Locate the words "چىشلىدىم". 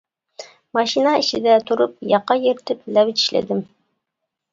3.21-3.63